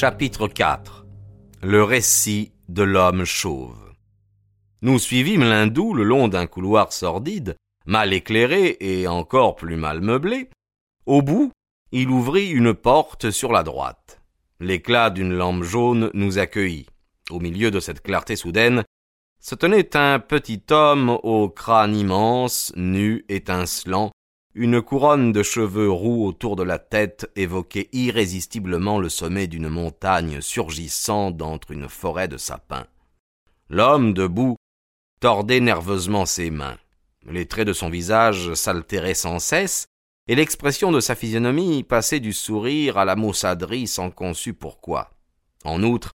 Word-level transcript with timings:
Chapitre 0.00 0.46
4 0.46 1.06
Le 1.60 1.82
récit 1.82 2.52
de 2.68 2.84
l'homme 2.84 3.24
chauve 3.24 3.96
Nous 4.80 5.00
suivîmes 5.00 5.42
l'hindou 5.42 5.92
le 5.92 6.04
long 6.04 6.28
d'un 6.28 6.46
couloir 6.46 6.92
sordide, 6.92 7.56
mal 7.84 8.12
éclairé 8.12 8.76
et 8.78 9.08
encore 9.08 9.56
plus 9.56 9.74
mal 9.74 10.00
meublé. 10.00 10.50
Au 11.04 11.20
bout, 11.20 11.50
il 11.90 12.10
ouvrit 12.10 12.48
une 12.48 12.74
porte 12.74 13.32
sur 13.32 13.50
la 13.50 13.64
droite. 13.64 14.20
L'éclat 14.60 15.10
d'une 15.10 15.32
lampe 15.32 15.64
jaune 15.64 16.12
nous 16.14 16.38
accueillit. 16.38 16.86
Au 17.30 17.40
milieu 17.40 17.72
de 17.72 17.80
cette 17.80 18.00
clarté 18.00 18.36
soudaine, 18.36 18.84
se 19.40 19.56
tenait 19.56 19.96
un 19.96 20.20
petit 20.20 20.62
homme 20.70 21.18
au 21.24 21.48
crâne 21.48 21.96
immense, 21.96 22.72
nu, 22.76 23.24
étincelant, 23.28 24.12
une 24.54 24.82
couronne 24.82 25.32
de 25.32 25.42
cheveux 25.42 25.90
roux 25.90 26.26
autour 26.26 26.56
de 26.56 26.62
la 26.62 26.78
tête 26.78 27.30
évoquait 27.36 27.88
irrésistiblement 27.92 28.98
le 28.98 29.08
sommet 29.08 29.46
d'une 29.46 29.68
montagne 29.68 30.40
surgissant 30.40 31.30
d'entre 31.30 31.70
une 31.70 31.88
forêt 31.88 32.28
de 32.28 32.36
sapins. 32.36 32.86
L'homme, 33.68 34.14
debout, 34.14 34.56
tordait 35.20 35.60
nerveusement 35.60 36.26
ses 36.26 36.50
mains. 36.50 36.78
Les 37.26 37.46
traits 37.46 37.68
de 37.68 37.72
son 37.72 37.90
visage 37.90 38.54
s'altéraient 38.54 39.14
sans 39.14 39.38
cesse, 39.38 39.86
et 40.28 40.34
l'expression 40.34 40.92
de 40.92 41.00
sa 41.00 41.14
physionomie 41.14 41.82
passait 41.82 42.20
du 42.20 42.32
sourire 42.32 42.98
à 42.98 43.04
la 43.04 43.16
maussaderie 43.16 43.86
sans 43.86 44.10
qu'on 44.10 44.34
sût 44.34 44.54
pourquoi. 44.54 45.10
En 45.64 45.82
outre, 45.82 46.12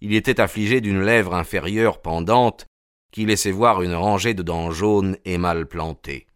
il 0.00 0.14
était 0.14 0.40
affligé 0.40 0.80
d'une 0.80 1.02
lèvre 1.02 1.34
inférieure 1.34 2.00
pendante 2.00 2.66
qui 3.12 3.24
laissait 3.24 3.50
voir 3.50 3.82
une 3.82 3.94
rangée 3.94 4.34
de 4.34 4.42
dents 4.42 4.70
jaunes 4.70 5.16
et 5.24 5.38
mal 5.38 5.66
plantées. 5.66 6.26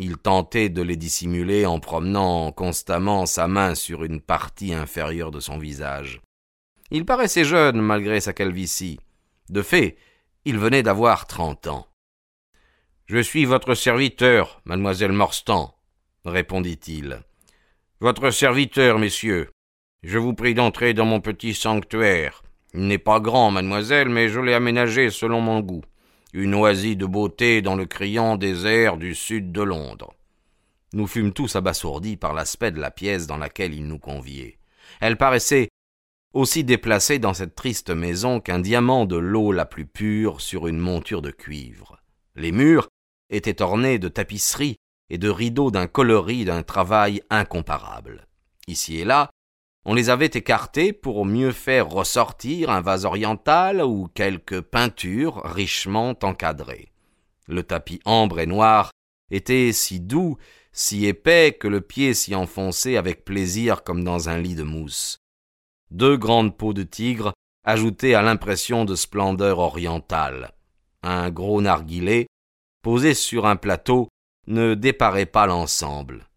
Il 0.00 0.16
tentait 0.16 0.68
de 0.68 0.80
les 0.80 0.96
dissimuler 0.96 1.66
en 1.66 1.80
promenant 1.80 2.52
constamment 2.52 3.26
sa 3.26 3.48
main 3.48 3.74
sur 3.74 4.04
une 4.04 4.20
partie 4.20 4.72
inférieure 4.72 5.32
de 5.32 5.40
son 5.40 5.58
visage. 5.58 6.20
Il 6.92 7.04
paraissait 7.04 7.44
jeune 7.44 7.80
malgré 7.80 8.20
sa 8.20 8.32
calvitie. 8.32 9.00
De 9.48 9.60
fait, 9.60 9.96
il 10.44 10.56
venait 10.56 10.84
d'avoir 10.84 11.26
trente 11.26 11.66
ans. 11.66 11.88
Je 13.06 13.18
suis 13.18 13.44
votre 13.44 13.74
serviteur, 13.74 14.60
mademoiselle 14.64 15.12
Morstan, 15.12 15.74
répondit-il. 16.24 17.20
Votre 18.00 18.30
serviteur, 18.30 19.00
messieurs. 19.00 19.50
Je 20.04 20.18
vous 20.18 20.34
prie 20.34 20.54
d'entrer 20.54 20.94
dans 20.94 21.06
mon 21.06 21.20
petit 21.20 21.54
sanctuaire. 21.54 22.44
Il 22.72 22.86
n'est 22.86 22.98
pas 22.98 23.18
grand, 23.18 23.50
mademoiselle, 23.50 24.10
mais 24.10 24.28
je 24.28 24.38
l'ai 24.38 24.54
aménagé 24.54 25.10
selon 25.10 25.40
mon 25.40 25.58
goût 25.58 25.82
une 26.32 26.54
oisie 26.54 26.96
de 26.96 27.06
beauté 27.06 27.62
dans 27.62 27.76
le 27.76 27.86
criant 27.86 28.36
désert 28.36 28.96
du 28.96 29.14
sud 29.14 29.52
de 29.52 29.62
Londres. 29.62 30.14
Nous 30.92 31.06
fûmes 31.06 31.32
tous 31.32 31.56
abasourdis 31.56 32.16
par 32.16 32.34
l'aspect 32.34 32.70
de 32.70 32.80
la 32.80 32.90
pièce 32.90 33.26
dans 33.26 33.36
laquelle 33.36 33.74
il 33.74 33.86
nous 33.86 33.98
conviait. 33.98 34.58
Elle 35.00 35.16
paraissait 35.16 35.68
aussi 36.34 36.64
déplacée 36.64 37.18
dans 37.18 37.34
cette 37.34 37.54
triste 37.54 37.90
maison 37.90 38.40
qu'un 38.40 38.58
diamant 38.58 39.06
de 39.06 39.16
l'eau 39.16 39.52
la 39.52 39.64
plus 39.64 39.86
pure 39.86 40.40
sur 40.40 40.66
une 40.66 40.78
monture 40.78 41.22
de 41.22 41.30
cuivre. 41.30 41.98
Les 42.36 42.52
murs 42.52 42.88
étaient 43.30 43.62
ornés 43.62 43.98
de 43.98 44.08
tapisseries 44.08 44.76
et 45.10 45.18
de 45.18 45.28
rideaux 45.28 45.70
d'un 45.70 45.86
coloris 45.86 46.44
d'un 46.44 46.62
travail 46.62 47.22
incomparable. 47.30 48.26
Ici 48.66 48.98
et 48.98 49.04
là, 49.04 49.30
on 49.90 49.94
les 49.94 50.10
avait 50.10 50.26
écartés 50.26 50.92
pour 50.92 51.24
mieux 51.24 51.50
faire 51.50 51.88
ressortir 51.88 52.68
un 52.68 52.82
vase 52.82 53.06
oriental 53.06 53.82
ou 53.82 54.06
quelques 54.12 54.60
peintures 54.60 55.40
richement 55.46 56.14
encadrées. 56.22 56.92
Le 57.46 57.62
tapis 57.62 57.98
ambre 58.04 58.38
et 58.38 58.46
noir 58.46 58.90
était 59.30 59.72
si 59.72 59.98
doux, 59.98 60.36
si 60.72 61.06
épais 61.06 61.56
que 61.58 61.68
le 61.68 61.80
pied 61.80 62.12
s'y 62.12 62.34
enfonçait 62.34 62.98
avec 62.98 63.24
plaisir 63.24 63.82
comme 63.82 64.04
dans 64.04 64.28
un 64.28 64.36
lit 64.36 64.54
de 64.54 64.62
mousse. 64.62 65.20
Deux 65.90 66.18
grandes 66.18 66.54
peaux 66.54 66.74
de 66.74 66.82
tigre 66.82 67.32
ajoutaient 67.64 68.12
à 68.12 68.20
l'impression 68.20 68.84
de 68.84 68.94
splendeur 68.94 69.58
orientale. 69.58 70.52
Un 71.02 71.30
gros 71.30 71.62
narguilé, 71.62 72.26
posé 72.82 73.14
sur 73.14 73.46
un 73.46 73.56
plateau, 73.56 74.10
ne 74.48 74.74
déparait 74.74 75.24
pas 75.24 75.46
l'ensemble. 75.46 76.27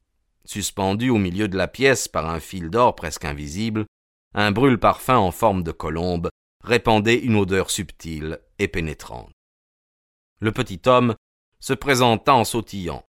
Suspendu 0.46 1.10
au 1.10 1.18
milieu 1.18 1.48
de 1.48 1.58
la 1.58 1.68
pièce 1.68 2.08
par 2.08 2.28
un 2.30 2.40
fil 2.40 2.70
d'or 2.70 2.96
presque 2.96 3.26
invisible, 3.26 3.86
un 4.34 4.52
brûle-parfum 4.52 5.18
en 5.18 5.32
forme 5.32 5.64
de 5.64 5.72
colombe 5.72 6.30
répandait 6.64 7.20
une 7.20 7.36
odeur 7.36 7.70
subtile 7.70 8.40
et 8.60 8.68
pénétrante. 8.68 9.32
Le 10.40 10.52
petit 10.52 10.82
homme 10.86 11.16
se 11.60 11.74
présenta 11.74 12.34
en 12.34 12.44
sautillant. 12.44 13.04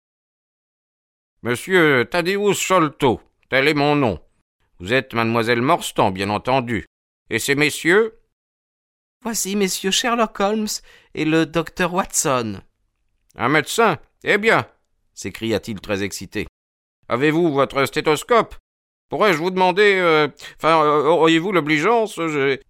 Monsieur 1.43 2.09
Thaddeus 2.11 2.55
Sholto, 2.55 3.21
tel 3.49 3.69
est 3.69 3.75
mon 3.75 3.97
nom. 3.97 4.21
Vous 4.79 4.93
êtes 4.93 5.15
mademoiselle 5.15 5.63
Morstan, 5.63 6.11
bien 6.11 6.31
entendu. 6.31 6.87
Et 7.29 7.39
ces 7.39 7.55
messieurs? 7.55 8.19
Voici 9.23 9.55
messieurs 9.55 9.91
Sherlock 9.91 10.41
Holmes 10.41 10.69
et 11.15 11.25
le 11.25 11.47
docteur 11.47 11.95
Watson. 11.95 12.61
Un 13.37 13.49
médecin? 13.49 13.99
Eh 14.25 14.39
bien 14.39 14.67
s'écria-t-il 15.15 15.81
très 15.81 16.03
excité. 16.03 16.47
Avez-vous 17.11 17.53
votre 17.53 17.85
stéthoscope? 17.87 18.55
Pourrais-je 19.09 19.39
vous 19.39 19.51
demander, 19.51 19.97
euh, 19.97 20.29
enfin, 20.57 20.81
euh, 20.85 21.07
auriez-vous 21.07 21.51
l'obligeance? 21.51 22.21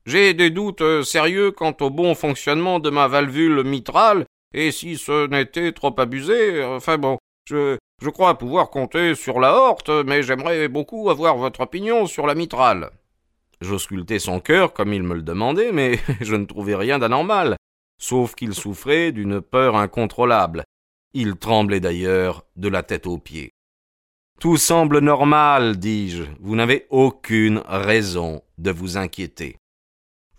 J'ai 0.06 0.32
des 0.32 0.48
doutes 0.48 0.80
euh, 0.80 1.02
sérieux 1.02 1.50
quant 1.50 1.76
au 1.82 1.90
bon 1.90 2.14
fonctionnement 2.14 2.78
de 2.78 2.88
ma 2.88 3.06
valvule 3.06 3.64
mitrale, 3.64 4.24
et 4.54 4.70
si 4.70 4.96
ce 4.96 5.26
n'était 5.26 5.72
trop 5.72 5.94
abusé, 6.00 6.64
enfin 6.64 6.96
bon, 6.96 7.18
je, 7.44 7.76
je 8.00 8.08
crois 8.08 8.38
pouvoir 8.38 8.70
compter 8.70 9.14
sur 9.14 9.40
la 9.40 9.52
horte, 9.52 9.90
mais 9.90 10.22
j'aimerais 10.22 10.68
beaucoup 10.68 11.10
avoir 11.10 11.36
votre 11.36 11.60
opinion 11.60 12.06
sur 12.06 12.26
la 12.26 12.34
mitrale. 12.34 12.88
J'auscultai 13.60 14.18
son 14.18 14.40
cœur 14.40 14.72
comme 14.72 14.94
il 14.94 15.02
me 15.02 15.16
le 15.16 15.22
demandait, 15.22 15.70
mais 15.70 15.98
je 16.22 16.34
ne 16.34 16.46
trouvais 16.46 16.76
rien 16.76 16.98
d'anormal, 16.98 17.56
sauf 18.00 18.34
qu'il 18.34 18.54
souffrait 18.54 19.12
d'une 19.12 19.42
peur 19.42 19.76
incontrôlable. 19.76 20.64
Il 21.12 21.36
tremblait 21.36 21.80
d'ailleurs 21.80 22.46
de 22.56 22.68
la 22.68 22.82
tête 22.82 23.06
aux 23.06 23.18
pieds. 23.18 23.50
Tout 24.40 24.56
semble 24.56 25.00
normal, 25.00 25.76
dis-je. 25.76 26.22
Vous 26.40 26.56
n'avez 26.56 26.86
aucune 26.88 27.60
raison 27.66 28.40
de 28.56 28.70
vous 28.70 28.96
inquiéter. 28.96 29.58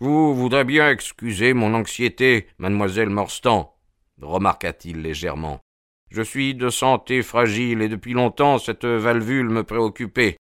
Vous 0.00 0.34
voudrez 0.34 0.64
bien 0.64 0.90
excuser 0.90 1.54
mon 1.54 1.72
anxiété, 1.72 2.48
mademoiselle 2.58 3.10
Morstan, 3.10 3.76
remarqua-t-il 4.20 5.02
légèrement. 5.02 5.60
Je 6.10 6.20
suis 6.20 6.56
de 6.56 6.68
santé 6.68 7.22
fragile 7.22 7.80
et 7.80 7.88
depuis 7.88 8.12
longtemps 8.12 8.58
cette 8.58 8.86
valvule 8.86 9.48
me 9.48 9.62
préoccupait. 9.62 10.36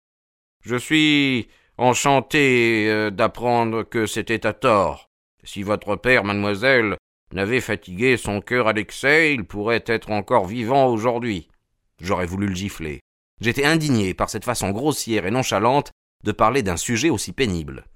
Je 0.64 0.76
suis 0.76 1.48
enchanté 1.76 2.86
euh, 2.88 3.10
d'apprendre 3.10 3.82
que 3.82 4.06
c'était 4.06 4.46
à 4.46 4.54
tort. 4.54 5.10
Si 5.44 5.62
votre 5.62 5.96
père, 5.96 6.24
mademoiselle, 6.24 6.96
n'avait 7.34 7.60
fatigué 7.60 8.16
son 8.16 8.40
cœur 8.40 8.68
à 8.68 8.72
l'excès, 8.72 9.34
il 9.34 9.44
pourrait 9.44 9.84
être 9.84 10.10
encore 10.12 10.46
vivant 10.46 10.86
aujourd'hui. 10.86 11.48
J'aurais 12.00 12.24
voulu 12.24 12.46
le 12.46 12.54
gifler. 12.54 13.00
J'étais 13.40 13.64
indigné 13.64 14.14
par 14.14 14.28
cette 14.28 14.44
façon 14.44 14.70
grossière 14.70 15.26
et 15.26 15.30
nonchalante 15.30 15.92
de 16.24 16.32
parler 16.32 16.62
d'un 16.62 16.76
sujet 16.76 17.10
aussi 17.10 17.32
pénible. 17.32 17.86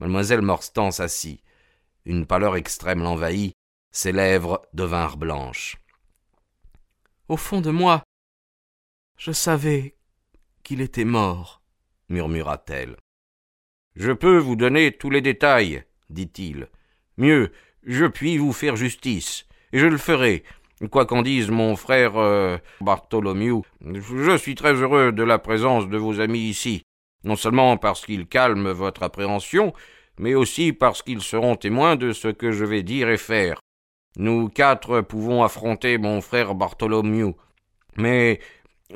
Mademoiselle 0.00 0.42
Morstan 0.42 0.90
s'assit. 0.90 1.42
Une 2.04 2.26
pâleur 2.26 2.56
extrême 2.56 3.02
l'envahit, 3.02 3.54
ses 3.92 4.12
lèvres 4.12 4.66
devinrent 4.72 5.16
blanches. 5.16 5.76
Au 7.28 7.36
fond 7.36 7.60
de 7.60 7.70
moi, 7.70 8.02
je 9.16 9.32
savais 9.32 9.96
qu'il 10.62 10.80
était 10.80 11.04
mort, 11.04 11.62
murmura-t-elle. 12.08 12.96
Je 13.94 14.12
peux 14.12 14.38
vous 14.38 14.56
donner 14.56 14.92
tous 14.92 15.10
les 15.10 15.20
détails, 15.20 15.84
dit-il. 16.08 16.68
Mieux, 17.18 17.52
je 17.84 18.06
puis 18.06 18.38
vous 18.38 18.52
faire 18.52 18.76
justice, 18.76 19.46
et 19.72 19.78
je 19.78 19.86
le 19.86 19.98
ferai, 19.98 20.42
Quoi 20.88 21.04
qu'en 21.04 21.20
dise 21.20 21.50
mon 21.50 21.76
frère 21.76 22.16
euh, 22.16 22.56
Bartholomew, 22.80 23.62
je 23.84 24.36
suis 24.38 24.54
très 24.54 24.72
heureux 24.72 25.12
de 25.12 25.22
la 25.22 25.38
présence 25.38 25.86
de 25.88 25.98
vos 25.98 26.20
amis 26.20 26.48
ici, 26.48 26.82
non 27.22 27.36
seulement 27.36 27.76
parce 27.76 28.06
qu'ils 28.06 28.26
calment 28.26 28.70
votre 28.70 29.02
appréhension, 29.02 29.74
mais 30.18 30.34
aussi 30.34 30.72
parce 30.72 31.02
qu'ils 31.02 31.20
seront 31.20 31.56
témoins 31.56 31.96
de 31.96 32.12
ce 32.12 32.28
que 32.28 32.50
je 32.50 32.64
vais 32.64 32.82
dire 32.82 33.10
et 33.10 33.18
faire. 33.18 33.60
Nous 34.16 34.48
quatre 34.48 35.02
pouvons 35.02 35.42
affronter 35.42 35.98
mon 35.98 36.22
frère 36.22 36.54
Bartholomew. 36.54 37.34
Mais 37.96 38.40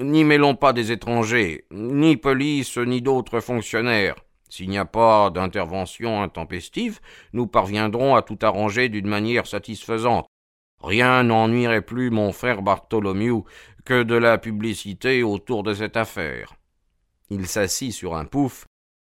n'y 0.01 0.25
mêlons 0.25 0.55
pas 0.55 0.73
des 0.73 0.91
étrangers, 0.91 1.67
ni 1.71 2.17
police, 2.17 2.79
ni 2.79 3.03
d'autres 3.03 3.41
fonctionnaires. 3.41 4.17
S'il 4.49 4.71
n'y 4.71 4.79
a 4.79 4.85
pas 4.85 5.31
d'intervention 5.31 6.23
intempestive, 6.23 7.01
nous 7.33 7.47
parviendrons 7.47 8.15
à 8.15 8.23
tout 8.23 8.39
arranger 8.41 8.89
d'une 8.89 9.09
manière 9.09 9.47
satisfaisante. 9.47 10.27
Rien 10.83 11.23
n'ennuierait 11.23 11.83
plus 11.83 12.11
mon 12.11 12.33
frère 12.33 12.63
Bartholomew 12.63 13.45
que 13.85 14.03
de 14.03 14.15
la 14.15 14.39
publicité 14.39 15.23
autour 15.23 15.63
de 15.63 15.75
cette 15.75 15.97
affaire. 15.97 16.55
Il 17.31 17.47
s'assit 17.47 17.93
sur 17.93 18.17
un 18.17 18.25
pouf, 18.25 18.67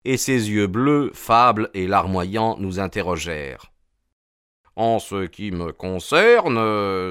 et 0.05 0.17
ses 0.17 0.49
yeux 0.49 0.67
bleus, 0.67 1.11
fables 1.13 1.69
et 1.73 1.87
larmoyants 1.87 2.57
nous 2.59 2.79
interrogèrent. 2.79 3.71
En 4.75 4.99
ce 4.99 5.25
qui 5.25 5.51
me 5.51 5.73
concerne, 5.73 6.55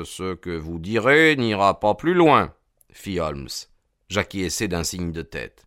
ce 0.04 0.34
que 0.34 0.56
vous 0.56 0.78
direz 0.78 1.36
n'ira 1.36 1.78
pas 1.80 1.94
plus 1.94 2.14
loin, 2.14 2.54
fit 2.90 3.20
Holmes, 3.20 3.48
j'acquiesçai 4.08 4.68
d'un 4.68 4.84
signe 4.84 5.12
de 5.12 5.22
tête. 5.22 5.66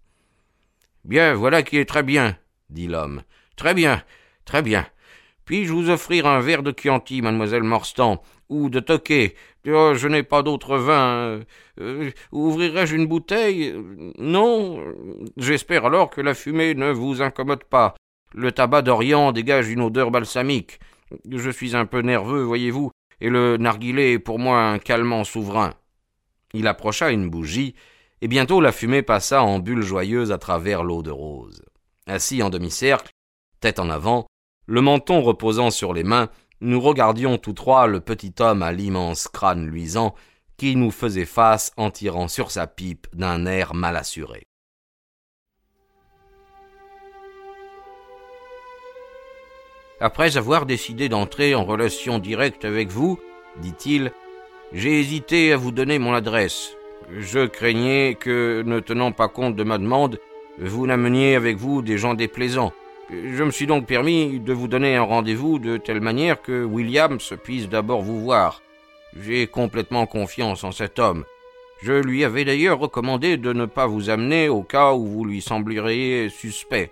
Bien, 1.06 1.34
voilà 1.34 1.64
qui 1.64 1.78
est 1.78 1.86
très 1.86 2.04
bien, 2.04 2.38
dit 2.70 2.88
l'homme. 2.88 3.22
Très 3.56 3.74
bien, 3.74 4.04
très 4.46 4.62
bien. 4.62 4.88
Puis-je 5.46 5.74
vous 5.74 5.90
offrir 5.90 6.26
un 6.26 6.40
verre 6.40 6.64
de 6.64 6.74
Chianti, 6.76 7.22
mademoiselle 7.22 7.64
Morstan, 7.64 8.22
ou 8.52 8.70
de 8.70 8.80
Toquet 8.80 9.34
oh, 9.68 9.94
Je 9.96 10.08
n'ai 10.08 10.24
pas 10.24 10.44
d'autre 10.44 10.78
vin. 10.78 11.42
Euh, 11.80 12.12
ouvrirai-je 12.32 12.96
une 12.96 13.08
bouteille? 13.08 13.74
Non. 14.20 14.84
J'espère 15.38 15.86
alors 15.86 16.12
que 16.12 16.22
la 16.22 16.36
fumée 16.36 16.76
ne 16.76 16.92
vous 16.92 17.22
incommode 17.22 17.64
pas. 17.64 17.96
Le 18.34 18.52
tabac 18.52 18.84
d'Orient 18.84 19.32
dégage 19.32 19.70
une 19.70 19.82
odeur 19.82 20.12
balsamique. 20.12 20.80
Je 21.30 21.50
suis 21.50 21.76
un 21.76 21.86
peu 21.86 22.02
nerveux, 22.02 22.44
voyez-vous, 22.44 22.92
et 23.20 23.30
le 23.30 23.58
narguilé 23.58 24.14
est 24.14 24.20
pour 24.20 24.40
moi 24.40 24.62
un 24.62 24.80
calmant 24.80 25.24
souverain. 25.24 25.74
Il 26.54 26.68
approcha 26.68 27.12
une 27.12 27.30
bougie, 27.30 27.76
et 28.22 28.28
bientôt 28.28 28.62
la 28.62 28.72
fumée 28.72 29.02
passa 29.02 29.44
en 29.44 29.60
bulles 29.60 29.82
joyeuses 29.82 30.32
à 30.32 30.38
travers 30.38 30.84
l'eau 30.84 31.02
de 31.02 31.12
rose. 31.12 31.64
Assis 32.08 32.44
en 32.44 32.50
demi-cercle, 32.50 33.12
tête 33.60 33.80
en 33.80 33.90
avant, 33.90 34.28
le 34.68 34.82
menton 34.82 35.22
reposant 35.22 35.70
sur 35.70 35.94
les 35.94 36.04
mains, 36.04 36.30
nous 36.62 36.80
regardions 36.80 37.38
tous 37.38 37.54
trois 37.54 37.88
le 37.88 38.00
petit 38.00 38.34
homme 38.40 38.62
à 38.62 38.72
l'immense 38.72 39.28
crâne 39.28 39.66
luisant 39.66 40.14
qui 40.58 40.76
nous 40.76 40.92
faisait 40.92 41.26
face 41.26 41.72
en 41.76 41.90
tirant 41.90 42.28
sur 42.28 42.52
sa 42.52 42.68
pipe 42.68 43.08
d'un 43.14 43.48
air 43.48 43.74
mal 43.74 43.98
assuré. 43.98 44.44
Après 50.00 50.38
avoir 50.38 50.66
décidé 50.66 51.10
d'entrer 51.10 51.56
en 51.56 51.64
relation 51.64 52.20
directe 52.20 52.66
avec 52.66 52.90
vous, 52.90 53.20
dit-il, 53.62 54.12
j'ai 54.72 55.00
hésité 55.00 55.54
à 55.54 55.58
vous 55.58 55.72
donner 55.72 56.00
mon 56.00 56.14
adresse. 56.14 56.76
Je 57.18 57.46
craignais 57.46 58.16
que, 58.20 58.64
ne 58.66 58.80
tenant 58.80 59.12
pas 59.12 59.28
compte 59.28 59.56
de 59.56 59.64
ma 59.64 59.78
demande, 59.78 60.20
vous 60.60 60.88
n'ameniez 60.88 61.36
avec 61.36 61.58
vous 61.58 61.82
des 61.82 61.98
gens 61.98 62.14
déplaisants. 62.14 62.72
Je 63.12 63.44
me 63.44 63.52
suis 63.52 63.68
donc 63.68 63.88
permis 63.88 64.40
de 64.40 64.54
vous 64.54 64.70
donner 64.70 64.96
un 64.96 65.04
rendez-vous 65.04 65.60
de 65.60 65.76
telle 65.76 66.00
manière 66.00 66.42
que 66.42 66.64
Williams 66.64 67.34
puisse 67.44 67.68
d'abord 67.68 68.02
vous 68.02 68.22
voir. 68.22 68.62
J'ai 69.22 69.48
complètement 69.48 70.06
confiance 70.06 70.64
en 70.64 70.72
cet 70.72 70.98
homme. 70.98 71.26
Je 71.84 71.92
lui 71.92 72.24
avais 72.24 72.46
d'ailleurs 72.46 72.80
recommandé 72.80 73.36
de 73.36 73.52
ne 73.52 73.66
pas 73.66 73.86
vous 73.86 74.10
amener 74.10 74.48
au 74.48 74.64
cas 74.64 74.94
où 74.94 75.06
vous 75.08 75.26
lui 75.26 75.42
sembleriez 75.42 76.30
suspect. 76.30 76.92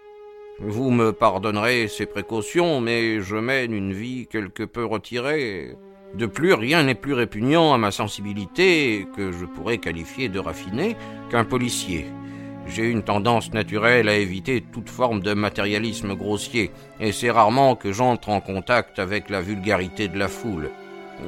Vous 0.60 0.92
me 0.92 1.13
pardonnerez 1.13 1.88
ces 1.88 2.06
précautions, 2.06 2.81
mais 2.81 3.21
je 3.21 3.38
mène 3.38 3.74
une 3.74 3.94
vie 3.94 4.27
quelque 4.27 4.63
peu 4.63 4.83
retirée. 4.83 5.77
De 6.16 6.25
plus, 6.25 6.54
rien 6.54 6.83
n'est 6.83 6.95
plus 6.95 7.13
répugnant 7.13 7.74
à 7.74 7.77
ma 7.77 7.92
sensibilité, 7.92 9.07
que 9.16 9.31
je 9.31 9.45
pourrais 9.45 9.77
qualifier 9.77 10.27
de 10.27 10.39
raffinée, 10.39 10.98
qu'un 11.30 11.45
policier. 11.45 12.07
J'ai 12.69 12.89
une 12.89 13.04
tendance 13.04 13.51
naturelle 13.51 14.07
à 14.10 14.16
éviter 14.16 14.62
toute 14.62 14.89
forme 14.89 15.21
de 15.21 15.33
matérialisme 15.33 16.16
grossier, 16.16 16.71
et 17.00 17.12
c'est 17.12 17.31
rarement 17.31 17.75
que 17.75 17.92
j'entre 17.92 18.30
en 18.30 18.42
contact 18.42 19.00
avec 19.00 19.30
la 19.30 19.42
vulgarité 19.42 20.07
de 20.07 20.19
la 20.19 20.27
foule. 20.27 20.69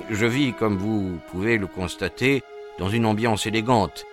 Je 0.10 0.26
vis, 0.26 0.54
comme 0.54 0.78
vous 0.78 1.20
pouvez 1.32 1.58
le 1.58 1.68
constater, 1.68 2.44
dans 2.78 2.90
une 2.90 3.06
ambiance 3.06 3.48
élégante. 3.48 4.06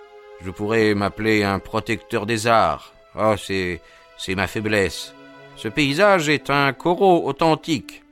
Je 0.43 0.49
pourrais 0.49 0.95
m'appeler 0.95 1.43
un 1.43 1.59
protecteur 1.59 2.25
des 2.25 2.47
arts. 2.47 2.93
Ah, 3.15 3.35
c'est 3.37 3.81
c'est 4.17 4.35
ma 4.35 4.47
faiblesse. 4.47 5.13
Ce 5.55 5.67
paysage 5.67 6.29
est 6.29 6.49
un 6.49 6.73
corot 6.73 7.25
authentique. 7.25 8.03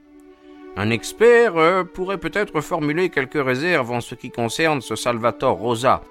Un 0.78 0.90
expert 0.90 1.58
euh, 1.58 1.84
pourrait 1.84 2.18
peut-être 2.18 2.62
formuler 2.62 3.10
quelques 3.10 3.44
réserves 3.44 3.92
en 3.92 4.00
ce 4.00 4.16
qui 4.16 4.30
concerne 4.30 4.82
ce 4.82 4.96
Salvatore 4.96 5.58
Rosa. 5.58 6.02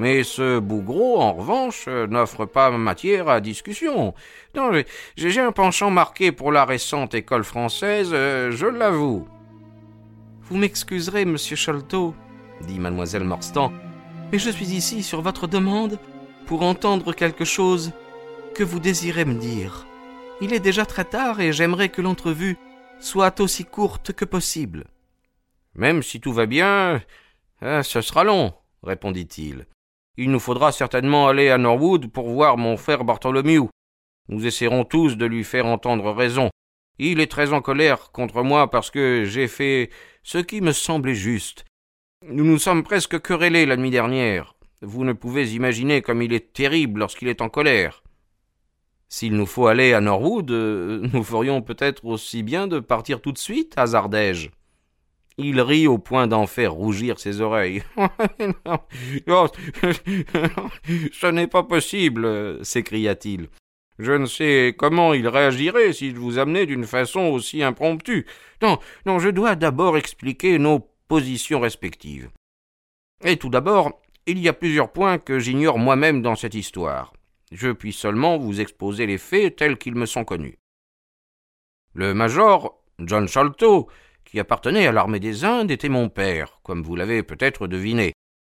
Mais 0.00 0.24
ce 0.24 0.58
bougreau, 0.60 1.20
en 1.20 1.34
revanche, 1.34 1.84
euh, 1.86 2.06
n'offre 2.06 2.46
pas 2.46 2.70
matière 2.70 3.28
à 3.28 3.42
discussion. 3.42 4.14
Non, 4.54 4.70
j'ai 5.14 5.40
un 5.40 5.52
penchant 5.52 5.90
marqué 5.90 6.32
pour 6.32 6.52
la 6.52 6.64
récente 6.64 7.12
école 7.12 7.44
française, 7.44 8.08
euh, 8.14 8.50
je 8.50 8.64
l'avoue. 8.64 9.28
Vous 10.44 10.56
m'excuserez, 10.56 11.26
monsieur 11.26 11.54
Sholto, 11.54 12.14
dit 12.62 12.78
mademoiselle 12.78 13.24
Morstan, 13.24 13.74
mais 14.32 14.38
je 14.38 14.48
suis 14.48 14.70
ici 14.70 15.02
sur 15.02 15.20
votre 15.20 15.46
demande 15.46 15.98
pour 16.46 16.62
entendre 16.62 17.12
quelque 17.12 17.44
chose 17.44 17.92
que 18.54 18.64
vous 18.64 18.80
désirez 18.80 19.26
me 19.26 19.38
dire. 19.38 19.86
Il 20.40 20.54
est 20.54 20.60
déjà 20.60 20.86
très 20.86 21.04
tard 21.04 21.42
et 21.42 21.52
j'aimerais 21.52 21.90
que 21.90 22.00
l'entrevue 22.00 22.56
soit 23.00 23.38
aussi 23.40 23.66
courte 23.66 24.14
que 24.14 24.24
possible. 24.24 24.86
Même 25.74 26.02
si 26.02 26.22
tout 26.22 26.32
va 26.32 26.46
bien, 26.46 27.02
hein, 27.60 27.82
ce 27.82 28.00
sera 28.00 28.24
long, 28.24 28.54
répondit-il. 28.82 29.66
Il 30.22 30.30
nous 30.30 30.38
faudra 30.38 30.70
certainement 30.70 31.28
aller 31.28 31.48
à 31.48 31.56
Norwood 31.56 32.12
pour 32.12 32.28
voir 32.28 32.58
mon 32.58 32.76
frère 32.76 33.04
Bartholomew. 33.04 33.70
Nous 34.28 34.44
essaierons 34.44 34.84
tous 34.84 35.16
de 35.16 35.24
lui 35.24 35.44
faire 35.44 35.64
entendre 35.64 36.12
raison. 36.12 36.50
Il 36.98 37.20
est 37.20 37.30
très 37.30 37.54
en 37.54 37.62
colère 37.62 38.12
contre 38.12 38.42
moi 38.42 38.68
parce 38.68 38.90
que 38.90 39.24
j'ai 39.24 39.48
fait 39.48 39.88
ce 40.22 40.36
qui 40.36 40.60
me 40.60 40.72
semblait 40.72 41.14
juste. 41.14 41.64
Nous 42.28 42.44
nous 42.44 42.58
sommes 42.58 42.82
presque 42.82 43.18
querellés 43.22 43.64
la 43.64 43.78
nuit 43.78 43.88
dernière. 43.88 44.56
Vous 44.82 45.04
ne 45.04 45.14
pouvez 45.14 45.54
imaginer 45.54 46.02
comme 46.02 46.20
il 46.20 46.34
est 46.34 46.52
terrible 46.52 47.00
lorsqu'il 47.00 47.28
est 47.28 47.40
en 47.40 47.48
colère. 47.48 48.02
S'il 49.08 49.34
nous 49.34 49.46
faut 49.46 49.68
aller 49.68 49.94
à 49.94 50.02
Norwood, 50.02 50.50
euh, 50.50 51.08
nous 51.14 51.24
ferions 51.24 51.62
peut-être 51.62 52.04
aussi 52.04 52.42
bien 52.42 52.66
de 52.66 52.78
partir 52.78 53.22
tout 53.22 53.32
de 53.32 53.38
suite, 53.38 53.72
hasardai-je. 53.78 54.50
Il 55.38 55.60
rit 55.60 55.86
au 55.86 55.98
point 55.98 56.26
d'en 56.26 56.46
faire 56.46 56.72
rougir 56.72 57.18
ses 57.18 57.40
oreilles. 57.40 57.82
Oh, 59.26 59.46
ce 61.12 61.26
n'est 61.26 61.46
pas 61.46 61.62
possible, 61.62 62.64
s'écria-t-il. 62.64 63.48
Je 63.98 64.12
ne 64.12 64.26
sais 64.26 64.74
comment 64.78 65.12
il 65.12 65.28
réagirait 65.28 65.92
s'il 65.92 66.18
vous 66.18 66.38
amenait 66.38 66.66
d'une 66.66 66.86
façon 66.86 67.20
aussi 67.20 67.62
impromptue. 67.62 68.26
Non, 68.62 68.78
non, 69.06 69.18
je 69.18 69.28
dois 69.28 69.56
d'abord 69.56 69.96
expliquer 69.96 70.58
nos 70.58 70.88
positions 71.08 71.60
respectives. 71.60 72.30
Et 73.24 73.36
tout 73.36 73.50
d'abord, 73.50 74.00
il 74.26 74.38
y 74.38 74.48
a 74.48 74.52
plusieurs 74.52 74.92
points 74.92 75.18
que 75.18 75.38
j'ignore 75.38 75.78
moi-même 75.78 76.22
dans 76.22 76.36
cette 76.36 76.54
histoire. 76.54 77.12
Je 77.52 77.70
puis 77.70 77.92
seulement 77.92 78.38
vous 78.38 78.60
exposer 78.60 79.06
les 79.06 79.18
faits 79.18 79.56
tels 79.56 79.76
qu'ils 79.76 79.96
me 79.96 80.06
sont 80.06 80.24
connus. 80.24 80.58
Le 81.92 82.14
major, 82.14 82.82
John 83.00 83.26
Sholto, 83.26 83.88
qui 84.30 84.38
appartenait 84.38 84.86
à 84.86 84.92
l'armée 84.92 85.18
des 85.18 85.44
Indes, 85.44 85.72
était 85.72 85.88
mon 85.88 86.08
père, 86.08 86.60
comme 86.62 86.82
vous 86.82 86.94
l'avez 86.94 87.24
peut-être 87.24 87.66
deviné. 87.66 88.12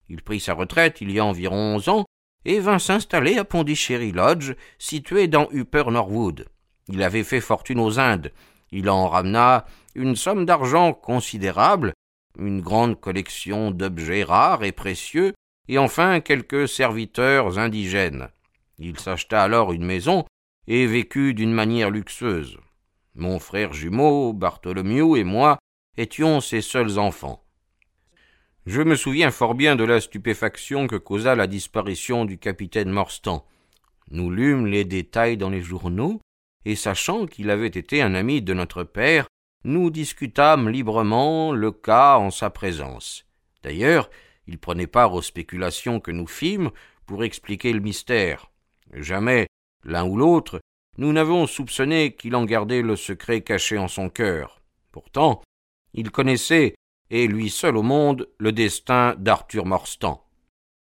Il 0.10 0.22
prit 0.22 0.42
sa 0.42 0.54
retraite 0.54 1.00
il 1.00 1.12
y 1.12 1.20
a 1.20 1.26
environ 1.26 1.76
onze 1.76 1.88
ans 1.88 2.06
et 2.44 2.60
vint 2.60 2.80
s'installer 2.80 3.38
à 3.38 3.46
Pondichéry 3.46 4.12
Lodge, 4.12 4.54
situé 4.80 5.28
dans 5.28 5.48
Upper 5.54 5.86
Norwood. 5.90 6.48
Il 6.90 7.02
avait 7.04 7.24
fait 7.24 7.40
fortune 7.40 7.80
aux 7.80 8.00
Indes. 8.00 8.34
Il 8.72 8.90
en 8.90 9.08
ramena 9.08 9.66
une 9.96 10.18
somme 10.18 10.46
d'argent 10.46 10.94
considérable, 10.94 11.94
une 12.38 12.60
grande 12.60 13.00
collection 13.00 13.72
d'objets 13.72 14.24
rares 14.24 14.66
et 14.66 14.74
précieux, 14.74 15.34
et 15.70 15.78
enfin 15.78 16.20
quelques 16.20 16.68
serviteurs 16.68 17.60
indigènes. 17.60 18.28
Il 18.78 19.00
s'acheta 19.00 19.42
alors 19.42 19.72
une 19.72 19.86
maison 19.86 20.26
et 20.68 20.86
vécut 20.86 21.34
d'une 21.34 21.54
manière 21.54 21.92
luxueuse. 21.92 22.58
Mon 23.16 23.40
frère 23.40 23.74
jumeau, 23.74 24.34
Bartholomew, 24.34 25.18
et 25.18 25.24
moi 25.24 25.60
étions 25.98 26.40
ses 26.40 26.62
seuls 26.62 26.98
enfants. 26.98 27.44
Je 28.66 28.82
me 28.82 28.96
souviens 28.96 29.32
fort 29.32 29.56
bien 29.56 29.76
de 29.76 29.84
la 29.84 30.00
stupéfaction 30.00 30.88
que 30.88 30.96
causa 30.96 31.36
la 31.36 31.48
disparition 31.48 32.26
du 32.26 32.38
capitaine 32.38 32.90
Morstan. 32.90 33.46
Nous 34.12 34.30
lûmes 34.30 34.68
les 34.68 34.86
détails 34.86 35.38
dans 35.38 35.50
les 35.50 35.62
journaux, 35.62 36.22
et 36.66 36.76
sachant 36.76 37.26
qu'il 37.26 37.50
avait 37.50 37.68
été 37.68 38.02
un 38.02 38.14
ami 38.14 38.42
de 38.42 38.54
notre 38.54 38.84
père, 38.84 39.28
nous 39.64 39.90
discutâmes 39.90 40.70
librement 40.70 41.52
le 41.52 41.72
cas 41.72 42.18
en 42.18 42.32
sa 42.32 42.50
présence. 42.50 43.26
D'ailleurs, 43.64 44.10
il 44.48 44.58
prenait 44.58 44.88
part 44.88 45.14
aux 45.14 45.22
spéculations 45.22 46.00
que 46.00 46.12
nous 46.12 46.28
fîmes 46.28 46.72
pour 47.06 47.24
expliquer 47.24 47.74
le 47.74 47.80
mystère. 47.80 48.52
Jamais, 48.94 49.48
l'un 49.84 50.06
ou 50.06 50.18
l'autre, 50.18 50.62
nous 50.98 51.14
n'avons 51.14 51.48
soupçonné 51.48 52.16
qu'il 52.16 52.36
en 52.36 52.46
gardait 52.46 52.82
le 52.82 52.96
secret 52.96 53.42
caché 53.42 53.78
en 53.78 53.88
son 53.88 54.10
cœur. 54.10 54.62
Pourtant, 54.92 55.42
il 55.94 56.12
connaissait, 56.12 56.76
et 57.10 57.28
lui 57.28 57.50
seul 57.50 57.78
au 57.78 57.82
monde, 57.82 58.30
le 58.38 58.52
destin 58.52 59.16
d'Arthur 59.18 59.66
Morstan. 59.66 60.26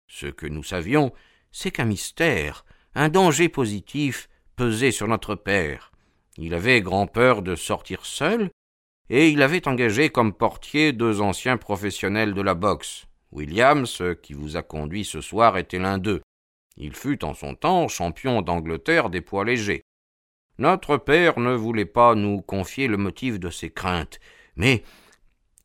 Ce 0.08 0.28
que 0.28 0.48
nous 0.48 0.64
savions, 0.64 1.14
c'est 1.52 1.72
qu'un 1.72 1.86
mystère, 1.86 2.66
un 2.96 3.10
danger 3.10 3.50
positif, 3.50 4.30
pesait 4.56 4.92
sur 4.92 5.08
notre 5.08 5.36
père. 5.36 5.92
Il 6.38 6.54
avait 6.54 6.82
grand 6.82 7.08
peur 7.08 7.42
de 7.42 7.56
sortir 7.56 8.06
seul, 8.06 8.50
et 9.10 9.30
il 9.30 9.42
avait 9.42 9.68
engagé 9.68 10.10
comme 10.10 10.34
portier 10.34 10.94
deux 10.94 11.22
anciens 11.22 11.58
professionnels 11.58 12.34
de 12.34 12.42
la 12.42 12.54
boxe. 12.54 13.06
Williams, 13.32 14.04
qui 14.22 14.34
vous 14.34 14.58
a 14.58 14.62
conduit 14.62 15.06
ce 15.06 15.22
soir, 15.22 15.58
était 15.58 15.80
l'un 15.80 15.98
d'eux. 15.98 16.22
Il 16.78 16.96
fut 16.96 17.24
en 17.24 17.34
son 17.34 17.56
temps 17.56 17.88
champion 17.88 18.42
d'Angleterre 18.42 19.10
des 19.10 19.22
poids 19.22 19.46
légers. 19.46 19.82
Notre 20.62 20.98
père 20.98 21.40
ne 21.40 21.56
voulait 21.56 21.86
pas 21.86 22.14
nous 22.14 22.40
confier 22.44 22.88
le 22.88 22.96
motif 22.96 23.40
de 23.40 23.50
ses 23.50 23.72
craintes, 23.72 24.20
mais 24.56 24.84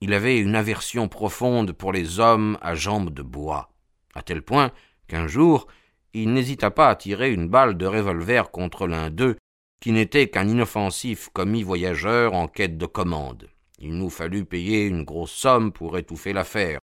il 0.00 0.14
avait 0.14 0.38
une 0.38 0.54
aversion 0.54 1.06
profonde 1.06 1.72
pour 1.72 1.92
les 1.92 2.18
hommes 2.18 2.56
à 2.62 2.74
jambes 2.74 3.12
de 3.12 3.20
bois, 3.20 3.74
à 4.14 4.22
tel 4.22 4.40
point 4.40 4.72
qu'un 5.06 5.26
jour 5.26 5.66
il 6.14 6.32
n'hésita 6.32 6.70
pas 6.70 6.88
à 6.88 6.96
tirer 6.96 7.30
une 7.30 7.46
balle 7.46 7.76
de 7.76 7.84
revolver 7.84 8.50
contre 8.50 8.86
l'un 8.86 9.10
d'eux, 9.10 9.36
qui 9.82 9.92
n'était 9.92 10.30
qu'un 10.30 10.48
inoffensif 10.48 11.28
commis 11.28 11.62
voyageur 11.62 12.32
en 12.32 12.48
quête 12.48 12.78
de 12.78 12.86
commande. 12.86 13.50
Il 13.78 13.98
nous 13.98 14.08
fallut 14.08 14.46
payer 14.46 14.86
une 14.86 15.04
grosse 15.04 15.32
somme 15.32 15.72
pour 15.72 15.98
étouffer 15.98 16.32
l'affaire. 16.32 16.78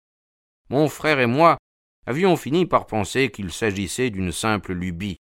Mon 0.69 0.89
frère 0.89 1.21
et 1.21 1.27
moi 1.27 1.55
avions 2.05 2.35
fini 2.35 2.65
par 2.65 2.87
penser 2.87 3.31
qu'il 3.31 3.53
s'agissait 3.53 4.09
d'une 4.09 4.33
simple 4.33 4.73
lubie. 4.73 5.15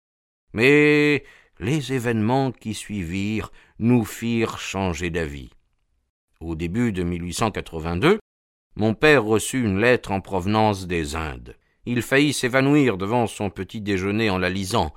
Mais 0.53 1.23
les 1.61 1.93
événements 1.93 2.53
qui 2.53 2.73
suivirent 2.73 3.53
nous 3.79 4.05
firent 4.05 4.59
changer 4.59 5.11
d'avis. 5.11 5.51
Au 6.41 6.55
début 6.55 6.91
de 6.91 7.03
1882, 7.03 8.19
mon 8.77 8.95
père 8.95 9.25
reçut 9.25 9.63
une 9.63 9.79
lettre 9.79 10.11
en 10.11 10.23
provenance 10.23 10.87
des 10.87 11.17
Indes. 11.17 11.55
Il 11.85 12.01
faillit 12.01 12.33
s'évanouir 12.33 12.97
devant 12.97 13.27
son 13.27 13.51
petit 13.51 13.83
déjeuner 13.83 14.31
en 14.31 14.39
la 14.39 14.49
lisant, 14.49 14.95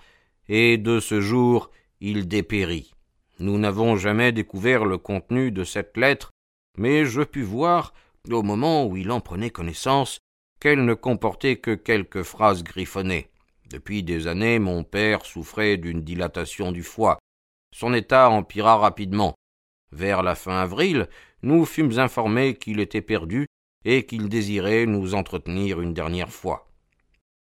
et 0.48 0.78
de 0.78 1.02
ce 1.02 1.20
jour 1.20 1.70
il 2.00 2.30
dépérit. 2.30 2.94
Nous 3.40 3.58
n'avons 3.58 3.98
jamais 3.98 4.32
découvert 4.32 4.86
le 4.86 4.98
contenu 4.98 5.52
de 5.52 5.66
cette 5.66 5.98
lettre, 5.98 6.32
mais 6.78 7.04
je 7.04 7.24
pus 7.24 7.44
voir, 7.44 7.94
au 8.30 8.42
moment 8.42 8.86
où 8.86 8.96
il 8.96 9.12
en 9.12 9.20
prenait 9.20 9.50
connaissance, 9.50 10.20
qu'elle 10.62 10.86
ne 10.86 10.94
comportait 10.94 11.58
que 11.58 11.76
quelques 11.76 12.24
phrases 12.24 12.64
griffonnées. 12.64 13.33
Depuis 13.70 14.04
des 14.04 14.28
années, 14.28 14.60
mon 14.60 14.84
père 14.84 15.26
souffrait 15.26 15.78
d'une 15.78 16.04
dilatation 16.04 16.72
du 16.72 16.84
foie. 16.84 17.20
Son 17.74 17.94
état 17.94 18.30
empira 18.30 18.78
rapidement. 18.78 19.34
Vers 19.92 20.24
la 20.24 20.36
fin 20.36 20.58
avril, 20.60 21.08
nous 21.42 21.66
fûmes 21.66 22.00
informés 22.00 22.56
qu'il 22.56 22.80
était 22.80 23.02
perdu 23.02 23.48
et 23.86 24.06
qu'il 24.06 24.30
désirait 24.30 24.86
nous 24.86 25.16
entretenir 25.16 25.82
une 25.82 25.94
dernière 25.94 26.32
fois. 26.32 26.70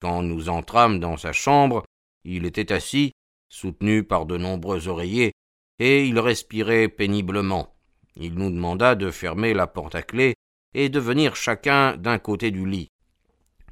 Quand 0.01 0.23
nous 0.23 0.49
entrâmes 0.49 0.99
dans 0.99 1.17
sa 1.17 1.33
chambre, 1.33 1.85
il 2.25 2.45
était 2.45 2.73
assis, 2.73 3.13
soutenu 3.49 4.03
par 4.03 4.27
de 4.27 4.37
nombreux 4.37 4.89
oreillers, 4.89 5.33
et 5.79 6.07
il 6.07 6.19
respirait 6.19 6.89
péniblement. 6.89 7.75
Il 8.17 8.35
nous 8.35 8.51
demanda 8.51 8.95
de 8.95 9.11
fermer 9.11 9.55
la 9.55 9.67
porte 9.67 9.95
à 9.95 10.03
clé 10.03 10.35
et 10.75 10.89
de 10.89 11.01
venir 11.01 11.37
chacun 11.37 11.97
d'un 11.97 12.19
côté 12.19 12.51
du 12.51 12.67
lit. 12.67 12.89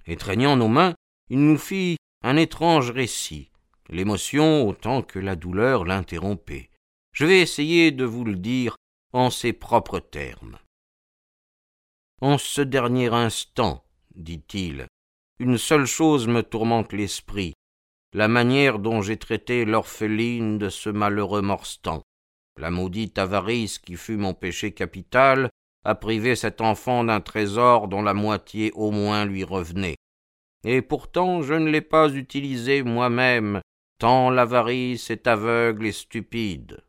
Étreignant 0.07 0.57
nos 0.57 0.69
mains, 0.69 0.95
il 1.29 1.41
nous 1.41 1.59
fit 1.59 1.97
un 2.23 2.37
étrange 2.37 2.91
récit. 2.91 3.51
L'émotion 3.89 4.69
autant 4.69 5.03
que 5.03 5.19
la 5.19 5.37
douleur 5.37 5.85
l'interrompait. 5.85 6.71
Je 7.13 7.25
vais 7.25 7.41
essayer 7.41 7.91
de 7.91 8.05
vous 8.05 8.25
le 8.25 8.37
dire 8.37 8.77
en 9.13 9.31
ses 9.31 9.53
propres 9.53 9.99
termes. 9.99 10.59
En 12.21 12.39
ce 12.39 12.61
dernier 12.61 13.09
instant, 13.09 13.85
dit-il, 14.15 14.87
une 15.39 15.59
seule 15.59 15.87
chose 15.87 16.29
me 16.29 16.43
tourmente 16.43 16.93
l'esprit, 16.93 17.55
la 18.13 18.29
manière 18.29 18.79
dont 18.79 19.01
j'ai 19.01 19.17
traité 19.17 19.65
l'orpheline 19.65 20.59
de 20.59 20.69
ce 20.69 20.91
malheureux 20.91 21.43
Morstan. 21.43 22.03
La 22.59 22.71
maudite 22.71 23.19
avarice 23.19 23.79
qui 23.79 23.97
fut 23.97 24.19
mon 24.19 24.35
péché 24.35 24.73
capital 24.73 25.49
a 25.85 25.95
privé 25.95 26.37
cet 26.37 26.61
enfant 26.61 27.05
d'un 27.05 27.21
trésor 27.21 27.89
dont 27.89 28.03
la 28.03 28.15
moitié 28.15 28.71
au 28.73 28.91
moins 28.91 29.25
lui 29.25 29.45
revenait 29.45 29.97
et 30.65 30.83
pourtant 30.83 31.43
je 31.43 31.55
ne 31.55 31.71
l'ai 31.71 31.81
pas 31.81 32.11
utilisé 32.11 32.83
moi-même, 32.83 33.61
tant 33.99 34.31
l'avarice 34.31 35.11
est 35.11 35.27
aveugle 35.27 35.87
et 35.87 35.93
stupide. 35.93 36.83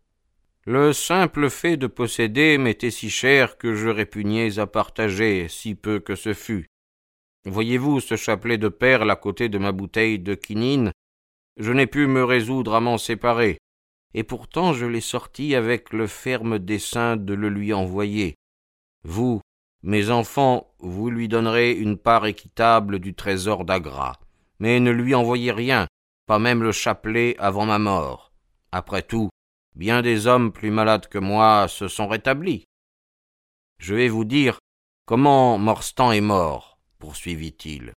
Le 0.65 0.93
simple 0.93 1.49
fait 1.49 1.77
de 1.77 1.87
posséder 1.87 2.57
m'était 2.57 2.91
si 2.91 3.09
cher 3.09 3.57
que 3.57 3.73
je 3.73 3.89
répugnais 3.89 4.59
à 4.59 4.67
partager, 4.67 5.47
si 5.47 5.73
peu 5.73 5.99
que 5.99 6.15
ce 6.15 6.33
fût. 6.33 6.67
Voyez-vous 7.45 7.99
ce 7.99 8.15
chapelet 8.15 8.59
de 8.59 8.67
perles 8.69 9.09
à 9.09 9.15
côté 9.15 9.49
de 9.49 9.57
ma 9.57 9.71
bouteille 9.71 10.19
de 10.19 10.35
quinine? 10.35 10.91
Je 11.57 11.71
n'ai 11.71 11.87
pu 11.87 12.05
me 12.05 12.23
résoudre 12.23 12.75
à 12.75 12.79
m'en 12.79 12.99
séparer, 12.99 13.57
et 14.13 14.23
pourtant 14.23 14.73
je 14.73 14.85
l'ai 14.85 15.01
sorti 15.01 15.55
avec 15.55 15.91
le 15.93 16.05
ferme 16.05 16.59
dessein 16.59 17.17
de 17.17 17.33
le 17.33 17.49
lui 17.49 17.73
envoyer. 17.73 18.35
Vous, 19.03 19.41
mes 19.83 20.11
enfants, 20.11 20.73
vous 20.79 21.09
lui 21.09 21.27
donnerez 21.27 21.71
une 21.71 21.97
part 21.97 22.25
équitable 22.25 22.99
du 22.99 23.15
trésor 23.15 23.65
d'Agra, 23.65 24.19
mais 24.59 24.79
ne 24.79 24.91
lui 24.91 25.15
envoyez 25.15 25.51
rien, 25.51 25.87
pas 26.27 26.39
même 26.39 26.61
le 26.61 26.71
chapelet 26.71 27.35
avant 27.39 27.65
ma 27.65 27.79
mort. 27.79 28.31
Après 28.71 29.01
tout, 29.01 29.29
bien 29.75 30.01
des 30.01 30.27
hommes 30.27 30.51
plus 30.51 30.71
malades 30.71 31.07
que 31.07 31.17
moi 31.17 31.67
se 31.67 31.87
sont 31.87 32.07
rétablis. 32.07 32.63
Je 33.79 33.95
vais 33.95 34.07
vous 34.07 34.25
dire 34.25 34.59
comment 35.05 35.57
Morstan 35.57 36.11
est 36.11 36.21
mort, 36.21 36.77
poursuivit-il. 36.99 37.93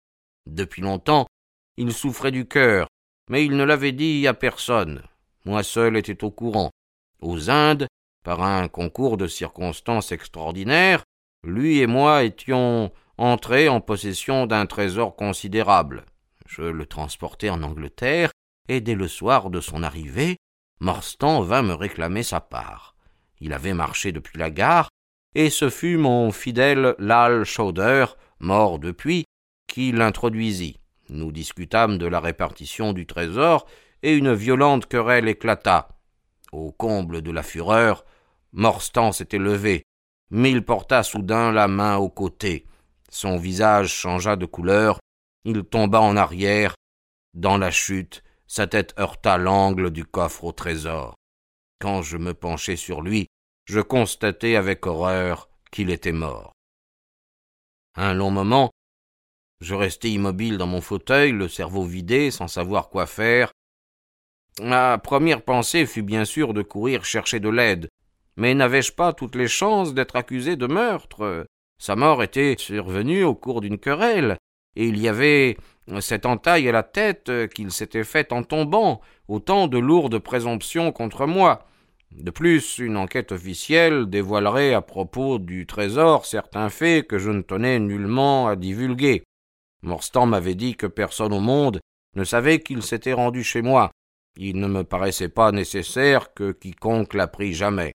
Depuis 0.45 0.81
longtemps, 0.81 1.27
il 1.75 1.93
souffrait 1.93 2.31
du 2.31 2.47
cœur, 2.47 2.87
mais 3.29 3.45
il 3.45 3.57
ne 3.57 3.63
l'avait 3.63 3.91
dit 3.91 4.25
à 4.27 4.33
personne. 4.33 5.03
Moi 5.45 5.63
seul 5.63 5.97
étais 5.97 6.23
au 6.23 6.31
courant. 6.31 6.71
Aux 7.19 7.49
Indes, 7.49 7.87
par 8.23 8.41
un 8.41 8.69
concours 8.69 9.17
de 9.17 9.27
circonstances 9.27 10.13
extraordinaires, 10.13 11.03
lui 11.43 11.79
et 11.79 11.88
moi 11.88 12.23
étions 12.23 12.91
entrés 13.17 13.69
en 13.69 13.81
possession 13.81 14.45
d'un 14.45 14.65
trésor 14.65 15.15
considérable. 15.15 16.05
Je 16.47 16.62
le 16.62 16.85
transportai 16.85 17.50
en 17.50 17.63
Angleterre, 17.63 18.31
et 18.67 18.81
dès 18.81 18.95
le 18.95 19.07
soir 19.07 19.50
de 19.50 19.59
son 19.59 19.83
arrivée, 19.83 20.38
Morstan 20.79 21.41
vint 21.41 21.62
me 21.62 21.73
réclamer 21.73 22.23
sa 22.23 22.39
part. 22.39 22.95
Il 23.39 23.53
avait 23.53 23.73
marché 23.73 24.12
depuis 24.12 24.38
la 24.38 24.50
gare, 24.50 24.89
et 25.35 25.50
ce 25.50 25.69
fut 25.69 25.97
mon 25.97 26.31
fidèle 26.31 26.95
Lal 27.00 27.43
Chowder, 27.43 28.05
mort 28.39 28.79
depuis, 28.79 29.25
qui 29.67 29.91
l'introduisit. 29.91 30.79
Nous 31.09 31.31
discutâmes 31.31 31.97
de 31.97 32.05
la 32.05 32.19
répartition 32.19 32.93
du 32.93 33.05
trésor, 33.05 33.65
et 34.01 34.15
une 34.15 34.33
violente 34.33 34.85
querelle 34.85 35.27
éclata. 35.27 35.89
Au 36.51 36.71
comble 36.71 37.21
de 37.21 37.31
la 37.31 37.43
fureur, 37.43 38.05
Morstan 38.51 39.12
s'était 39.12 39.39
levé, 39.39 39.83
mais 40.33 40.51
il 40.51 40.65
porta 40.65 41.03
soudain 41.03 41.51
la 41.51 41.67
main 41.67 41.97
au 41.97 42.09
côté. 42.09 42.65
Son 43.09 43.37
visage 43.37 43.93
changea 43.93 44.35
de 44.35 44.47
couleur, 44.47 44.99
il 45.45 45.63
tomba 45.63 46.01
en 46.01 46.17
arrière. 46.17 46.73
Dans 47.35 47.57
la 47.57 47.69
chute, 47.69 48.23
sa 48.47 48.65
tête 48.65 48.95
heurta 48.99 49.37
l'angle 49.37 49.91
du 49.91 50.05
coffre 50.05 50.43
au 50.43 50.51
trésor. 50.51 51.13
Quand 51.79 52.01
je 52.01 52.17
me 52.17 52.33
penchai 52.33 52.75
sur 52.75 53.03
lui, 53.03 53.27
je 53.65 53.79
constatai 53.79 54.55
avec 54.55 54.87
horreur 54.87 55.49
qu'il 55.71 55.91
était 55.91 56.11
mort. 56.11 56.51
Un 57.95 58.15
long 58.15 58.31
moment, 58.31 58.71
je 59.61 59.75
restai 59.75 60.09
immobile 60.09 60.57
dans 60.57 60.67
mon 60.67 60.81
fauteuil, 60.81 61.31
le 61.31 61.47
cerveau 61.47 61.83
vidé, 61.83 62.31
sans 62.31 62.47
savoir 62.47 62.89
quoi 62.89 63.05
faire. 63.05 63.51
Ma 64.59 64.97
première 64.97 65.43
pensée 65.43 65.85
fut 65.85 66.01
bien 66.01 66.25
sûr 66.25 66.55
de 66.55 66.63
courir 66.63 67.05
chercher 67.05 67.39
de 67.39 67.49
l'aide. 67.49 67.87
Mais 68.35 68.53
n'avais-je 68.53 68.93
pas 68.93 69.13
toutes 69.13 69.35
les 69.35 69.47
chances 69.47 69.93
d'être 69.93 70.15
accusé 70.15 70.55
de 70.55 70.67
meurtre? 70.67 71.45
Sa 71.77 71.95
mort 71.95 72.23
était 72.23 72.55
survenue 72.57 73.23
au 73.23 73.35
cours 73.35 73.61
d'une 73.61 73.77
querelle, 73.77 74.37
et 74.75 74.87
il 74.87 74.99
y 74.99 75.07
avait 75.07 75.57
cette 75.99 76.25
entaille 76.25 76.67
à 76.69 76.71
la 76.71 76.83
tête 76.83 77.31
qu'il 77.53 77.71
s'était 77.71 78.03
faite 78.03 78.31
en 78.31 78.43
tombant, 78.43 79.01
autant 79.27 79.67
de 79.67 79.77
lourdes 79.77 80.19
présomptions 80.19 80.91
contre 80.91 81.25
moi. 81.25 81.67
De 82.11 82.31
plus, 82.31 82.77
une 82.77 82.97
enquête 82.97 83.31
officielle 83.31 84.05
dévoilerait 84.05 84.73
à 84.73 84.81
propos 84.81 85.39
du 85.39 85.65
trésor 85.65 86.25
certains 86.25 86.69
faits 86.69 87.07
que 87.07 87.17
je 87.17 87.31
ne 87.31 87.41
tenais 87.41 87.79
nullement 87.79 88.47
à 88.47 88.55
divulguer. 88.55 89.23
Morstan 89.81 90.25
m'avait 90.25 90.55
dit 90.55 90.75
que 90.75 90.87
personne 90.87 91.33
au 91.33 91.39
monde 91.39 91.79
ne 92.15 92.23
savait 92.23 92.59
qu'il 92.59 92.83
s'était 92.83 93.13
rendu 93.13 93.43
chez 93.43 93.61
moi. 93.61 93.91
Il 94.37 94.59
ne 94.59 94.67
me 94.67 94.83
paraissait 94.83 95.29
pas 95.29 95.51
nécessaire 95.51 96.33
que 96.33 96.51
quiconque 96.51 97.13
l'apprît 97.13 97.53
jamais. 97.53 97.93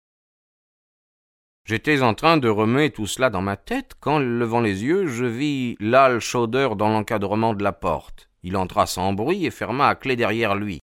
J'étais 1.67 2.01
en 2.03 2.15
train 2.15 2.37
de 2.37 2.49
remuer 2.49 2.91
tout 2.91 3.09
cela 3.09 3.29
dans 3.29 3.43
ma 3.43 3.57
tête 3.57 3.95
quand, 3.99 4.21
levant 4.21 4.61
les 4.61 4.85
yeux, 4.85 5.09
je 5.09 5.25
vis 5.25 5.77
Lal 5.81 6.21
Chauder 6.21 6.69
dans 6.77 6.89
l'encadrement 6.89 7.55
de 7.55 7.65
la 7.65 7.73
porte. 7.73 8.29
Il 8.45 8.57
entra 8.57 8.87
sans 8.87 9.13
bruit 9.13 9.47
et 9.47 9.51
ferma 9.51 9.89
à 9.89 9.97
clé 9.97 10.15
derrière 10.15 10.55
lui. 10.55 10.79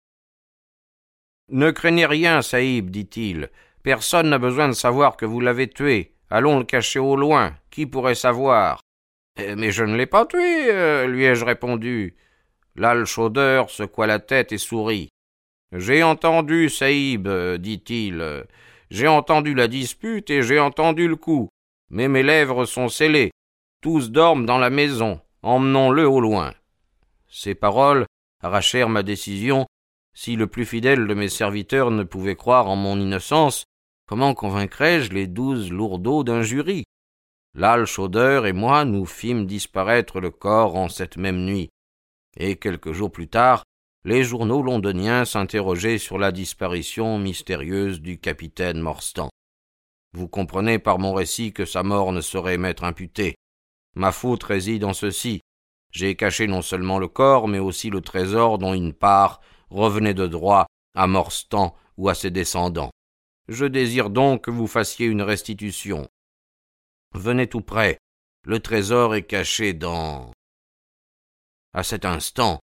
Ne 1.49 1.71
craignez 1.71 2.05
rien, 2.05 2.41
Saïb, 2.41 2.91
dit-il. 2.91 3.49
Personne 3.83 4.29
n'a 4.29 4.37
besoin 4.37 4.69
de 4.69 4.73
savoir 4.73 5.17
que 5.17 5.25
vous 5.25 5.41
l'avez 5.41 5.67
tué. 5.67 6.13
Allons 6.29 6.59
le 6.59 6.63
cacher 6.63 6.99
au 6.99 7.17
loin, 7.17 7.57
qui 7.71 7.85
pourrait 7.85 8.15
savoir? 8.15 8.79
Eh, 9.37 9.55
Mais 9.55 9.73
je 9.73 9.83
ne 9.83 9.97
l'ai 9.97 10.05
pas 10.05 10.25
tué, 10.25 10.71
euh, 10.71 11.07
lui 11.07 11.25
ai-je 11.25 11.43
répondu. 11.43 12.15
Là, 12.77 12.93
le 12.93 13.03
chaudeur 13.03 13.69
secoua 13.69 14.07
la 14.07 14.19
tête 14.19 14.53
et 14.53 14.57
sourit. 14.57 15.09
J'ai 15.73 16.03
entendu, 16.03 16.69
Saïb, 16.69 17.27
dit-il. 17.57 18.45
J'ai 18.89 19.07
entendu 19.07 19.53
la 19.53 19.67
dispute 19.67 20.29
et 20.29 20.41
j'ai 20.41 20.59
entendu 20.59 21.07
le 21.07 21.15
coup. 21.15 21.49
Mais 21.89 22.07
mes 22.07 22.23
lèvres 22.23 22.65
sont 22.65 22.89
scellées. 22.89 23.31
Tous 23.81 24.11
dorment 24.11 24.45
dans 24.45 24.57
la 24.57 24.69
maison. 24.69 25.21
Emmenons-le 25.43 26.07
au 26.07 26.19
loin. 26.19 26.53
Ces 27.27 27.55
paroles 27.55 28.05
arrachèrent 28.43 28.89
ma 28.89 29.03
décision. 29.03 29.65
Si 30.13 30.35
le 30.35 30.47
plus 30.47 30.65
fidèle 30.65 31.07
de 31.07 31.13
mes 31.13 31.29
serviteurs 31.29 31.91
ne 31.91 32.03
pouvait 32.03 32.35
croire 32.35 32.67
en 32.67 32.75
mon 32.75 32.99
innocence, 32.99 33.63
comment 34.07 34.33
convaincrais-je 34.33 35.11
les 35.11 35.27
douze 35.27 35.71
lourdeaux 35.71 36.23
d'un 36.23 36.41
jury? 36.41 36.83
Là, 37.55 37.77
le 37.77 37.85
chaudeur 37.85 38.45
et 38.45 38.53
moi 38.53 38.85
nous 38.85 39.05
fîmes 39.05 39.45
disparaître 39.45 40.19
le 40.19 40.31
corps 40.31 40.75
en 40.75 40.89
cette 40.89 41.17
même 41.17 41.45
nuit. 41.45 41.69
Et 42.37 42.57
quelques 42.57 42.91
jours 42.91 43.11
plus 43.11 43.27
tard, 43.27 43.63
les 44.05 44.23
journaux 44.23 44.61
londoniens 44.61 45.25
s'interrogeaient 45.25 45.97
sur 45.97 46.17
la 46.17 46.31
disparition 46.31 47.19
mystérieuse 47.19 47.99
du 47.99 48.19
capitaine 48.19 48.79
Morstan. 48.79 49.29
Vous 50.13 50.27
comprenez 50.27 50.79
par 50.79 50.99
mon 50.99 51.13
récit 51.13 51.53
que 51.53 51.65
sa 51.65 51.83
mort 51.83 52.11
ne 52.11 52.21
saurait 52.21 52.57
m'être 52.57 52.83
imputée. 52.83 53.35
Ma 53.95 54.11
faute 54.11 54.43
réside 54.43 54.85
en 54.85 54.93
ceci. 54.93 55.41
J'ai 55.91 56.15
caché 56.15 56.47
non 56.47 56.61
seulement 56.61 56.97
le 56.97 57.07
corps, 57.07 57.47
mais 57.47 57.59
aussi 57.59 57.89
le 57.89 58.01
trésor 58.01 58.57
dont 58.57 58.73
une 58.73 58.93
part 58.93 59.41
revenait 59.69 60.13
de 60.13 60.27
droit 60.27 60.65
à 60.95 61.07
Morstan 61.07 61.75
ou 61.97 62.09
à 62.09 62.15
ses 62.15 62.31
descendants. 62.31 62.91
Je 63.47 63.65
désire 63.65 64.09
donc 64.09 64.45
que 64.45 64.51
vous 64.51 64.67
fassiez 64.67 65.07
une 65.07 65.21
restitution. 65.21 66.07
Venez 67.13 67.47
tout 67.47 67.61
près. 67.61 67.97
Le 68.45 68.59
trésor 68.59 69.15
est 69.15 69.23
caché 69.23 69.73
dans. 69.73 70.31
À 71.73 71.83
cet 71.83 72.05
instant, 72.05 72.59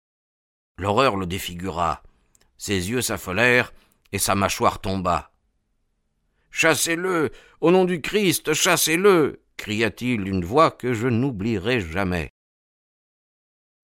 l'horreur 0.83 1.17
le 1.17 1.27
défigura. 1.27 2.03
Ses 2.59 2.91
yeux 2.91 3.03
s'affolèrent 3.03 3.73
et 4.11 4.19
sa 4.19 4.35
mâchoire 4.35 4.81
tomba. 4.81 5.31
Chassez-le. 6.51 7.31
Au 7.61 7.71
nom 7.71 7.85
du 7.85 8.03
Christ, 8.03 8.53
chassez-le. 8.53 9.41
cria-t-il 9.57 10.25
d'une 10.25 10.45
voix 10.45 10.73
que 10.73 10.93
je 10.93 11.07
n'oublierai 11.07 11.81
jamais. 11.81 12.31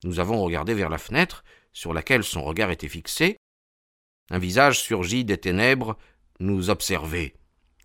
Nous 0.05 0.19
avons 0.19 0.43
regardé 0.43 0.75
vers 0.75 0.91
la 0.91 0.99
fenêtre, 0.99 1.45
sur 1.73 1.95
laquelle 1.95 2.25
son 2.25 2.43
regard 2.43 2.71
était 2.71 2.89
fixé. 2.89 3.37
Un 4.31 4.39
visage 4.39 4.81
surgit 4.81 5.25
des 5.25 5.39
ténèbres, 5.39 5.97
nous 6.41 6.69
observait. 6.69 7.35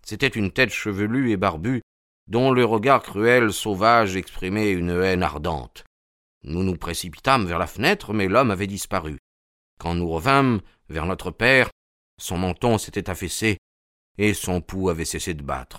C'était 0.02 0.26
une 0.26 0.50
tête 0.50 0.70
chevelue 0.70 1.30
et 1.30 1.36
barbue, 1.36 1.82
dont 2.26 2.50
le 2.50 2.64
regard 2.64 3.02
cruel, 3.02 3.52
sauvage, 3.52 4.16
exprimait 4.16 4.72
une 4.72 4.90
haine 4.90 5.22
ardente. 5.22 5.84
Nous 6.44 6.62
nous 6.62 6.76
précipitâmes 6.76 7.46
vers 7.46 7.58
la 7.58 7.66
fenêtre, 7.66 8.12
mais 8.12 8.28
l'homme 8.28 8.50
avait 8.50 8.66
disparu. 8.66 9.18
Quand 9.78 9.94
nous 9.94 10.08
revînmes 10.08 10.60
vers 10.88 11.06
notre 11.06 11.30
père, 11.30 11.70
son 12.20 12.38
menton 12.38 12.78
s'était 12.78 13.10
affaissé, 13.10 13.58
et 14.18 14.34
son 14.34 14.60
pouls 14.60 14.90
avait 14.90 15.04
cessé 15.04 15.34
de 15.34 15.42
battre. 15.42 15.78